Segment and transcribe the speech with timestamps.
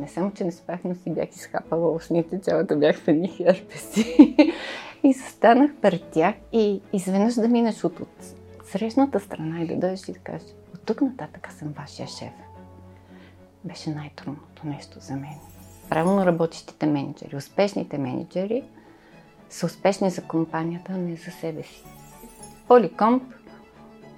[0.00, 4.36] Не само, че не спах, но си бях изхапала устните, цялата бях в едни херпеси.
[5.02, 8.34] и застанах пред тях и изведнъж да минеш от, от
[8.64, 12.32] срещната страна и да дойдеш и да кажеш, от тук нататък съм вашия шеф.
[13.64, 15.34] Беше най-трудното нещо за мен.
[15.88, 18.64] Правилно работещите менеджери, успешните менеджери
[19.50, 21.84] са успешни за компанията, а не за себе си.
[22.68, 23.22] Поликомп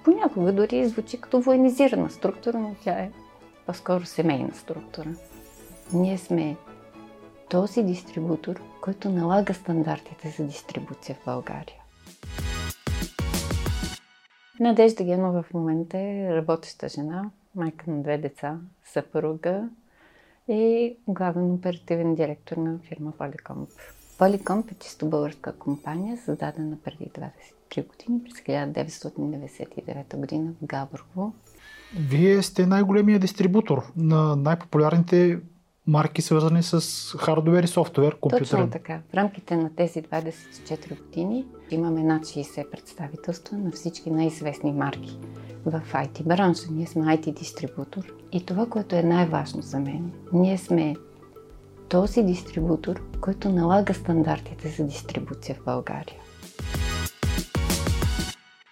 [0.03, 3.11] понякога дори звучи като военизирана структура, но тя е
[3.65, 5.09] по-скоро семейна структура.
[5.93, 6.57] Ние сме
[7.49, 11.75] този дистрибутор, който налага стандартите за дистрибуция в България.
[14.59, 19.69] Надежда Генова в момента е работеща жена, майка на две деца, съпруга
[20.47, 23.69] и главен оперативен директор на фирма Поликомп.
[24.17, 27.11] Поликомп е чисто българска компания, създадена преди
[27.75, 31.33] 23 години, през 1999 година в Габрово.
[31.99, 35.39] Вие сте най-големия дистрибутор на най-популярните
[35.87, 36.81] марки, свързани с
[37.17, 38.45] хардвер и софтуер, компютър.
[38.45, 39.01] Точно така.
[39.11, 45.19] В рамките на тези 24 години имаме над 60 представителства на всички най-известни марки
[45.65, 46.67] в IT бранша.
[46.71, 50.95] Ние сме IT дистрибутор и това, което е най-важно за мен, ние сме
[51.89, 56.17] този дистрибутор, който налага стандартите за дистрибуция в България.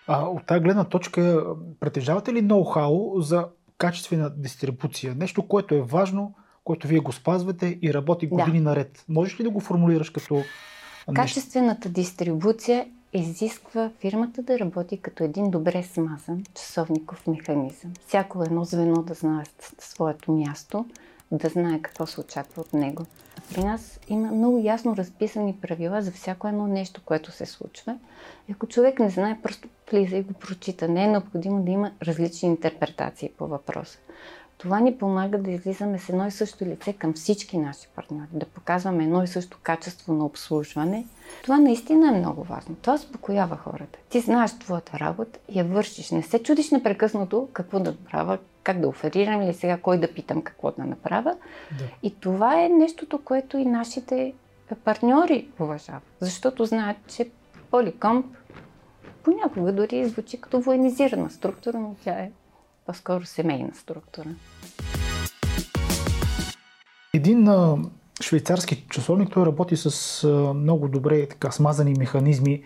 [0.07, 1.45] А от тази гледна точка,
[1.79, 5.15] притежавате ли ноу-хау за качествена дистрибуция?
[5.15, 8.63] Нещо, което е важно, което вие го спазвате и работи години да.
[8.63, 9.05] наред.
[9.09, 10.43] Можеш ли да го формулираш като
[11.13, 17.93] Качествената дистрибуция изисква фирмата да работи като един добре смазан часовников механизъм.
[18.07, 19.43] Всяко едно звено да знае
[19.79, 20.85] своето място,
[21.31, 23.05] да знае какво се очаква от него.
[23.53, 27.97] При нас има много ясно разписани правила за всяко едно нещо, което се случва.
[28.49, 30.87] И ако човек не знае, просто влиза и го прочита.
[30.87, 33.99] Не е необходимо да има различни интерпретации по въпроса.
[34.61, 38.45] Това ни помага да излизаме с едно и също лице към всички наши партньори, да
[38.45, 41.05] показваме едно и също качество на обслужване.
[41.43, 42.75] Това наистина е много важно.
[42.81, 43.99] Това успокоява хората.
[44.09, 46.11] Ти знаеш твоята работа и я вършиш.
[46.11, 50.41] Не се чудиш непрекъснато какво да правя, как да оферирам или сега кой да питам
[50.41, 51.35] какво да направя.
[51.79, 51.85] Да.
[52.03, 54.33] И това е нещото, което и нашите
[54.83, 56.03] партньори уважават.
[56.19, 57.29] Защото знаят, че
[57.71, 58.25] Поликомп
[59.23, 62.31] понякога дори звучи като военизирана структура, но тя е
[62.85, 64.27] по-скоро семейна структура.
[67.13, 67.77] Един а,
[68.21, 72.63] швейцарски часовник, той работи с а, много добре така смазани механизми.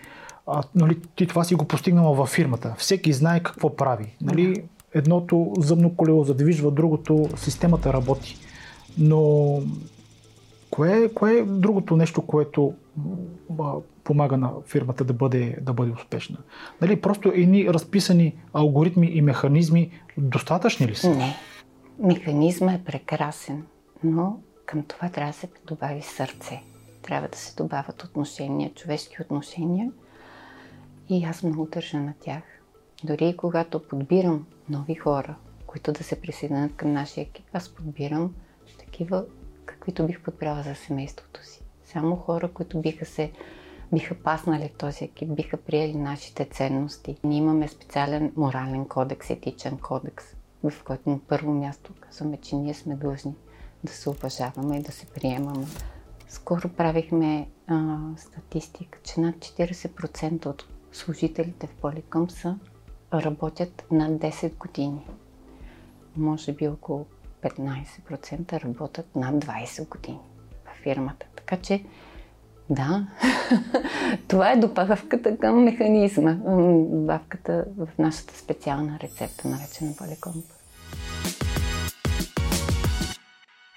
[0.47, 2.75] А, нали, ти това си го постигнала във фирмата.
[2.77, 4.15] Всеки знае какво прави.
[4.21, 4.63] Нали?
[4.93, 8.37] Едното зъбно колело задвижва, другото системата работи.
[8.97, 9.61] Но
[10.69, 12.73] кое, кое е другото нещо, което
[14.03, 16.37] помага на фирмата да бъде, да бъде успешна.
[16.81, 21.09] Нали, просто едни разписани алгоритми и механизми достатъчни ли са?
[21.09, 21.35] Не.
[21.99, 23.63] Механизма е прекрасен,
[24.03, 26.61] но към това трябва да се добави сърце.
[27.01, 29.91] Трябва да се добавят отношения, човешки отношения
[31.09, 32.43] и аз много държа на тях.
[33.03, 35.35] Дори и когато подбирам нови хора,
[35.67, 38.33] които да се присъединят към нашия екип, аз подбирам
[38.79, 39.25] такива,
[39.85, 41.63] каквито бих подбрала за семейството си.
[41.83, 43.31] Само хора, които биха се
[43.93, 47.17] биха паснали в този екип, биха приели нашите ценности.
[47.23, 50.25] Ние имаме специален морален кодекс, етичен кодекс,
[50.63, 53.33] в който на първо място казваме, че ние сме длъжни
[53.83, 55.65] да се уважаваме и да се приемаме.
[56.27, 62.57] Скоро правихме а, статистика, че над 40% от служителите в Поликом са
[63.13, 65.07] работят над 10 години.
[66.17, 67.05] Може би около
[67.43, 70.19] 15% работят над 20 години
[70.65, 71.25] в фирмата.
[71.35, 71.83] Така че
[72.69, 73.07] да,
[74.27, 76.33] това е добавката към механизма,
[76.91, 80.45] добавката в нашата специална рецепта, наречена Поликомп.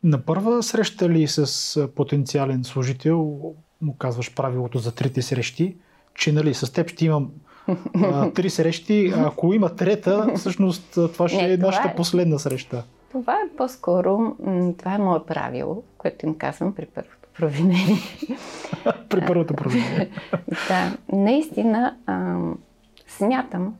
[0.05, 3.19] На първа среща ли с потенциален служител
[3.81, 5.77] му казваш правилото за трите срещи,
[6.15, 7.31] че нали, с теб ще имам
[7.95, 11.97] а, три срещи, а ако има трета, всъщност това ще Не, е нашата е...
[11.97, 12.85] последна среща.
[13.13, 14.37] Това е по-скоро,
[14.79, 17.99] това е мое правило, което им казвам при първо провинение.
[19.09, 20.11] При първото провинение.
[20.69, 22.39] да, наистина а,
[23.09, 23.77] смятам,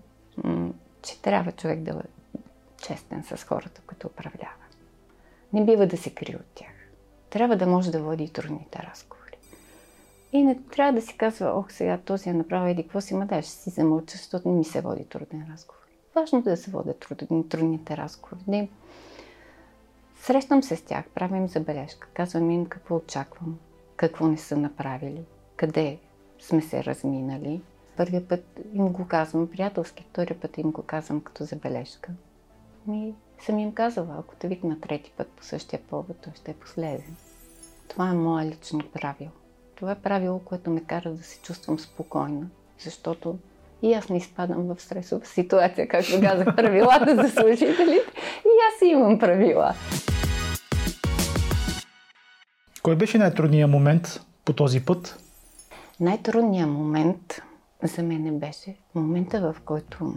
[1.03, 2.39] че трябва човек да е
[2.83, 4.53] честен с хората, които управлява.
[5.53, 6.69] Не бива да се крие от тях.
[7.31, 9.37] Трябва да може да води трудните разговори.
[10.33, 13.27] И не трябва да си казва, ох, сега този е направил еди какво си, ма
[13.27, 15.81] да, ще си замълча, защото не ми се води труден разговор.
[16.15, 18.45] Важно да се водят трудни, трудните разговори.
[18.49, 18.69] Да им
[20.21, 23.59] Срещам се с тях, правим забележка, казвам им какво очаквам,
[23.97, 25.23] какво не са направили,
[25.57, 25.99] къде
[26.41, 27.63] сме се разминали.
[27.97, 32.13] Първият път им го казвам приятелски, втория път им го казвам като забележка.
[32.87, 36.55] ми съм им казала, ако те викна трети път по същия повод, той ще е
[36.55, 37.17] последен.
[37.89, 39.31] Това е мое лично правило.
[39.75, 42.47] Това е правило, което ме кара да се чувствам спокойна,
[42.79, 43.39] защото
[43.83, 48.13] и аз не изпадам в стресова ситуация, както казах, правилата за служителите.
[48.45, 49.75] И аз имам правила.
[52.83, 55.25] Кой беше най-трудният момент по този път?
[56.01, 57.43] Най-трудният момент
[57.83, 60.15] за мен беше момента, в който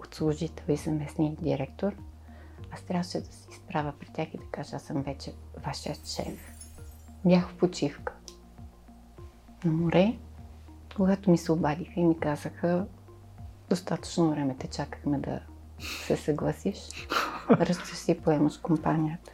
[0.00, 1.92] от служител и заместник директор,
[2.70, 5.32] аз трябваше да се изправя при тях и да кажа, аз съм вече
[5.66, 6.52] вашия шеф.
[7.24, 8.12] Бях в почивка
[9.64, 10.18] на море,
[10.98, 12.86] когато ми се обадиха и ми казаха,
[13.70, 15.40] достатъчно време те чакахме да
[15.80, 16.76] се съгласиш,
[17.50, 19.32] връщаш си поемаш компанията.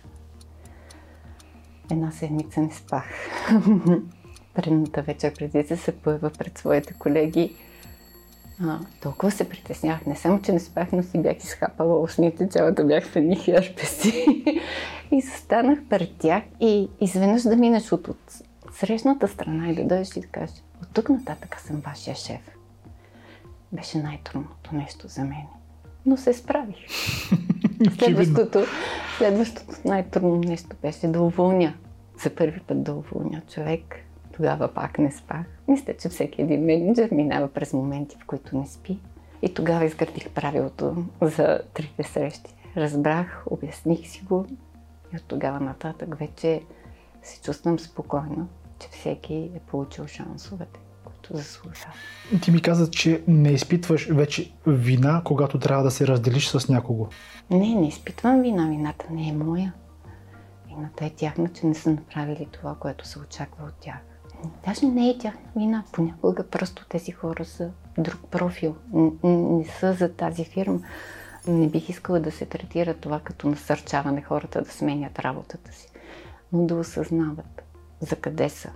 [1.90, 3.04] Една седмица не спах.
[4.54, 7.56] Предната вечер, преди да се поява пред своите колеги,
[8.60, 10.06] а, толкова се притеснявах.
[10.06, 14.24] Не само, че не спах, но си бях изхапала устните, цялата бях в едни херпеси.
[15.10, 20.16] и застанах пред тях и изведнъж да минеш от, от срещната страна и да дойдеш
[20.16, 20.63] и да кажеш,
[20.94, 22.56] тук нататък съм вашия шеф.
[23.72, 25.46] Беше най-трудното нещо за мен.
[26.06, 26.76] Но се справих.
[27.98, 28.64] Следващото,
[29.18, 31.74] следващото най-трудно нещо беше да уволня.
[32.22, 33.96] За първи път да уволня човек.
[34.32, 35.46] Тогава пак не спах.
[35.68, 38.98] Мисля, че всеки един менеджер минава през моменти, в които не спи.
[39.42, 42.54] И тогава изградих правилото за трите срещи.
[42.76, 44.46] Разбрах, обясних си го
[45.12, 46.62] и от тогава нататък вече
[47.22, 48.48] се чувствам спокойно,
[48.80, 51.92] че всеки е получил шансовете, които заслужава.
[52.42, 57.08] Ти ми каза, че не изпитваш вече вина, когато трябва да се разделиш с някого.
[57.50, 58.68] Не, не изпитвам вина.
[58.68, 59.72] Вината не е моя.
[60.68, 63.98] Вината е тяхна, че не са направили това, което се очаква от тях.
[64.66, 65.84] Даже не е тяхна вина.
[65.92, 68.76] Понякога просто тези хора са друг профил.
[69.24, 70.80] Не са за тази фирма.
[71.48, 75.88] Не бих искала да се третира това като насърчаване хората да сменят работата си,
[76.52, 77.63] но да осъзнават
[78.04, 78.70] за къде са,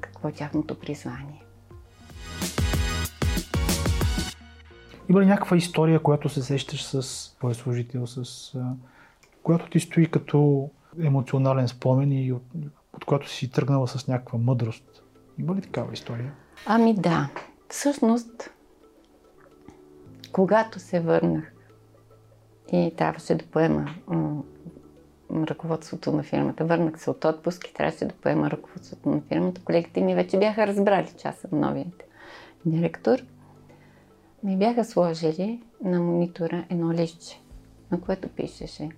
[0.00, 1.44] какво е тяхното призвание.
[5.08, 8.52] Има ли някаква история, която се сещаш с твой служител, с,
[9.42, 10.70] която ти стои като
[11.00, 12.42] емоционален спомен и от,
[12.92, 15.02] от която си тръгнала с някаква мъдрост?
[15.38, 16.34] Има ли такава история?
[16.66, 17.28] Ами да.
[17.68, 18.50] Всъщност,
[20.32, 21.52] когато се върнах
[22.72, 23.94] и трябваше да поема
[25.34, 26.64] ръководството на фирмата.
[26.64, 29.60] Върнах се от отпуск и трябваше да поема ръководството на фирмата.
[29.64, 32.02] Колегите ми вече бяха разбрали, че аз съм новият
[32.66, 33.18] директор.
[34.42, 37.40] Ми бяха сложили на монитора едно листче,
[37.90, 38.88] на което пишеше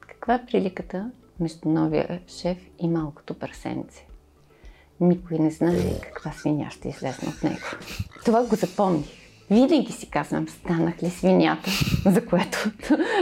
[0.00, 4.06] каква е приликата между новия шеф и малкото прасенце.
[5.00, 7.66] Никой не знае каква свиня ще излезне от него.
[8.24, 9.06] Това го запомних.
[9.50, 11.70] Винаги си казвам, станах ли свинята,
[12.06, 12.58] за което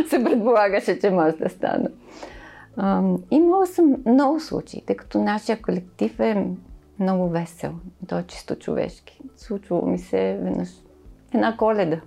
[0.09, 1.89] се предполагаше, че може да стана.
[3.31, 6.47] Имала съм много случаи, тъй като нашия колектив е
[6.99, 7.73] много весел.
[8.09, 9.21] Той е чисто човешки.
[9.37, 10.69] Случвало ми се веднъж
[11.35, 12.01] една коледа.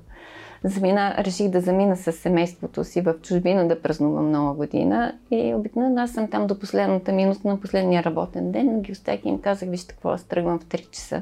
[0.64, 6.02] Замина, реших да замина с семейството си в чужбина да празнувам нова година и обикновено
[6.02, 9.70] аз съм там до последната минута на последния работен ден, ги оставих и им казах,
[9.70, 11.22] вижте какво, аз тръгвам в 3 часа.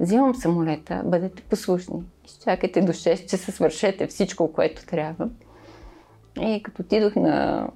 [0.00, 2.02] Взимам самолета, бъдете послушни.
[2.24, 5.28] Изчакайте до 6 часа, свършете всичко, което трябва.
[6.40, 7.66] И като отидох на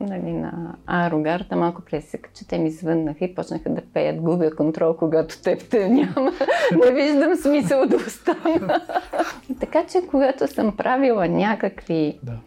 [0.00, 4.56] нали, на аерогарта, малко преди се че те ми звъннаха и почнаха да пеят губя
[4.56, 6.32] контрол, когато теб те няма.
[6.84, 8.80] Не виждам смисъл да остана.
[9.60, 12.38] така че, когато съм правила някакви да.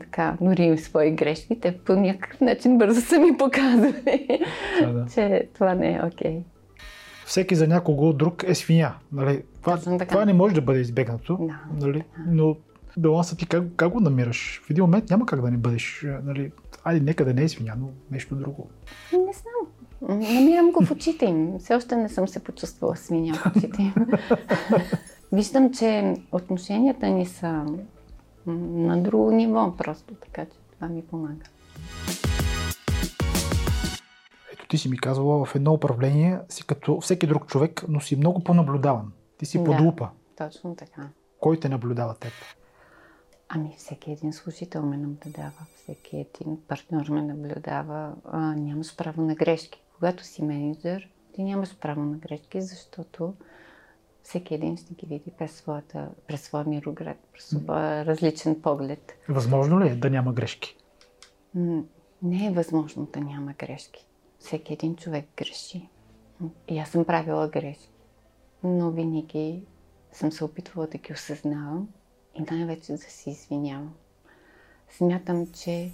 [0.00, 4.40] така, дори свои грешки, те по някакъв начин бързо са ми показали,
[4.82, 5.06] да, да.
[5.14, 6.32] че това не е окей.
[6.32, 6.42] Okay.
[7.26, 8.94] Всеки за някого друг е свиня.
[9.12, 9.42] Нали?
[9.60, 11.38] Това, това не може да бъде избегнато.
[11.40, 11.86] Да.
[11.86, 12.04] Нали?
[12.26, 12.56] Но
[12.96, 14.60] балансът ти как, как го намираш?
[14.64, 16.50] В един момент няма как да не бъдеш, нали,
[16.84, 18.68] айде, нека да не е свиня, но нещо друго.
[19.12, 19.72] Не знам.
[20.20, 21.58] Намирам го в очите им.
[21.58, 23.94] Все още не съм се почувствала свиня в очите им.
[25.32, 27.64] Виждам, че отношенията ни са
[28.46, 31.44] на друго ниво просто, така че това ми помага.
[34.52, 38.16] Ето ти си ми казвала, в едно управление си като всеки друг човек, но си
[38.16, 39.12] много по-наблюдаван.
[39.38, 40.08] Ти си под лупа.
[40.36, 41.08] Точно така.
[41.40, 42.32] Кой те наблюдава теб?
[43.54, 48.14] Ами всеки един служител ме наблюдава, всеки един партньор ме наблюдава.
[48.24, 49.82] А, нямаш право на грешки.
[49.94, 53.34] Когато си менеджер, ти нямаш право на грешки, защото
[54.22, 59.12] всеки един ще ги види през, своята, през своя мироград, през своя различен поглед.
[59.28, 60.76] Възможно ли е да няма грешки?
[62.22, 64.06] Не е възможно да няма грешки.
[64.38, 65.88] Всеки един човек греши.
[66.68, 67.90] И аз съм правила грешки.
[68.64, 69.62] Но винаги
[70.12, 71.88] съм се опитвала да ги осъзнавам
[72.34, 73.94] и най-вече да се извинявам.
[74.90, 75.92] смятам, че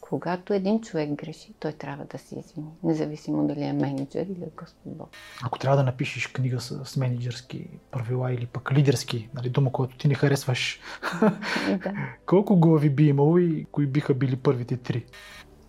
[0.00, 4.50] когато един човек греши, той трябва да се извини, независимо дали е менеджер или е
[4.56, 5.10] Господ Бог.
[5.42, 9.96] Ако трябва да напишеш книга с, с менеджерски правила или пък лидерски, нали, дума, който
[9.96, 10.80] ти не харесваш,
[11.68, 11.94] да.
[12.26, 15.04] колко глави би имало и кои биха били първите три?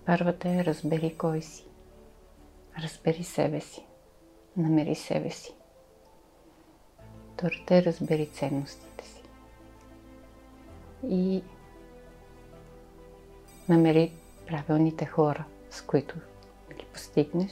[0.06, 1.66] Първата е разбери кой си.
[2.84, 3.86] Разбери себе си.
[4.58, 5.54] Намери себе си.
[7.34, 8.93] Втората е разбери ценностите си.
[11.10, 11.44] И
[13.70, 14.14] намери
[14.48, 16.16] правилните хора, с които
[16.80, 17.52] ги постигнеш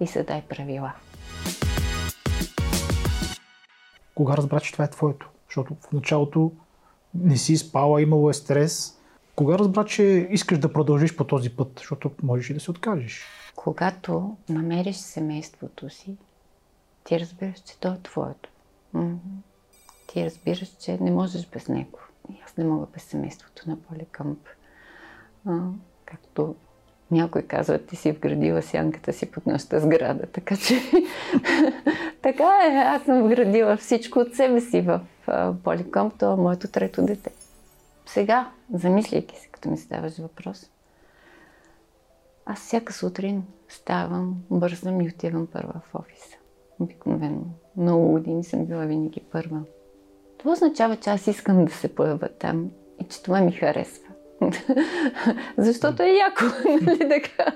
[0.00, 0.92] и задай правила.
[4.14, 5.30] Кога разбра, че това е твоето?
[5.46, 6.52] Защото в началото
[7.14, 8.98] не си спала, имало е стрес.
[9.36, 11.72] Кога разбра, че искаш да продължиш по този път?
[11.78, 13.24] Защото можеш и да се откажеш.
[13.56, 16.16] Когато намериш семейството си,
[17.04, 18.50] ти разбираш, че то е твоето.
[20.12, 21.98] Ти разбираш, че не можеш без него.
[22.30, 24.38] И аз не мога без семейството на Поликъмп.
[25.46, 25.58] А,
[26.04, 26.54] както
[27.10, 30.26] някой казва, ти си вградила сянката си под нашата сграда.
[30.26, 30.74] Така че,
[32.22, 35.00] така е, аз съм вградила всичко от себе си в
[35.64, 37.30] Поликомп, то е моето трето дете.
[38.06, 40.70] Сега, замисляйки се, като ми ставаш въпрос,
[42.46, 46.36] аз всяка сутрин ставам, бързам и отивам първа в офиса.
[46.80, 47.44] Обикновено.
[47.76, 49.62] Много години съм била винаги първа.
[50.42, 52.70] Това означава, че аз искам да се появя там
[53.00, 54.04] и че това ми харесва.
[55.58, 56.44] Защото е яко,
[56.82, 57.52] нали така?